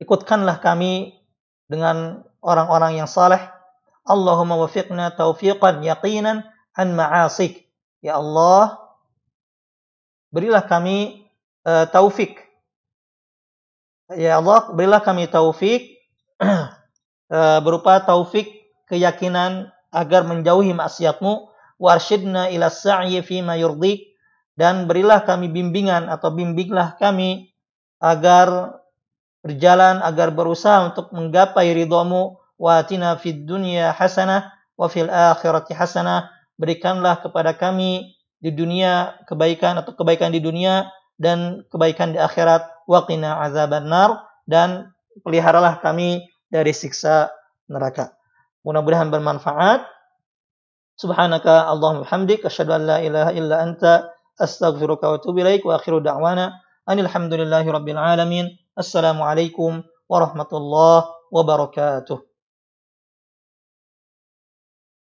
ikutkanlah 0.00 0.60
kami 0.60 1.16
dengan 1.68 2.24
orang-orang 2.44 3.00
yang 3.00 3.08
saleh. 3.08 3.40
Allahumma 4.06 4.60
wafiqna 4.60 5.12
taufiqan 5.16 5.82
yaqinan 5.82 6.46
an 6.76 6.88
ma'asik. 6.94 7.66
Ya 8.04 8.20
Allah 8.20 8.78
berilah 10.30 10.62
kami 10.62 11.26
uh, 11.66 11.88
taufik. 11.90 12.38
Ya 14.14 14.38
Allah 14.38 14.70
berilah 14.70 15.02
kami 15.02 15.26
taufik 15.26 15.98
uh, 16.38 17.58
berupa 17.66 17.98
taufik 18.06 18.46
keyakinan 18.86 19.74
agar 19.90 20.22
menjauhi 20.22 20.70
maksiatmu. 20.70 21.50
Warsyidna 21.76 22.48
ila 22.56 22.72
sa'yi 22.72 23.20
fi 23.20 23.44
ma 23.44 23.58
yurdik 23.58 24.15
dan 24.56 24.88
berilah 24.88 25.22
kami 25.22 25.52
bimbingan 25.52 26.08
atau 26.08 26.32
bimbinglah 26.32 26.96
kami 26.96 27.52
agar 28.00 28.80
berjalan 29.44 30.00
agar 30.02 30.32
berusaha 30.32 30.90
untuk 30.90 31.12
menggapai 31.12 31.70
ridhamu 31.76 32.40
wa 32.56 32.70
atina 32.80 33.14
fid 33.20 33.44
dunya 33.44 33.92
hasanah 33.92 34.50
wa 34.74 34.88
fil 34.88 35.12
akhirati 35.12 35.76
hasanah. 35.76 36.32
Berikanlah 36.56 37.20
kepada 37.20 37.52
kami 37.52 38.16
di 38.40 38.48
dunia 38.48 39.20
kebaikan 39.28 39.76
atau 39.76 39.92
kebaikan 39.92 40.32
di 40.32 40.40
dunia 40.40 40.88
dan 41.20 41.68
kebaikan 41.68 42.16
di 42.16 42.18
akhirat. 42.18 42.64
Waqina 42.88 43.42
azaban 43.44 43.90
nar 43.90 44.24
dan 44.48 44.94
peliharalah 45.20 45.82
kami 45.84 46.22
dari 46.48 46.70
siksa 46.70 47.34
neraka. 47.68 48.14
Mudah-mudahan 48.64 49.10
bermanfaat. 49.10 49.84
Subhanaka 50.96 51.68
Allahumma 51.68 52.08
hamdik 52.08 52.46
asyhadu 52.46 52.72
an 52.72 52.82
la 52.88 52.98
ilaha 53.04 53.30
illa 53.36 53.60
anta 53.60 54.15
أستغفرك 54.40 55.02
وأتوب 55.02 55.38
إليك 55.38 55.66
وآخر 55.66 55.98
دعوانا 55.98 56.52
أن 56.88 56.98
الحمد 56.98 57.34
لله 57.34 57.64
رب 57.70 57.88
العالمين. 57.88 58.46
السلام 58.78 59.22
عليكم 59.22 59.82
ورحمة 60.08 60.50
الله 60.52 61.04
وبركاته. 61.32 62.35